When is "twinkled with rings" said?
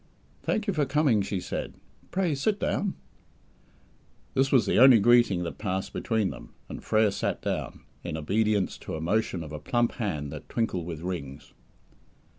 10.49-11.53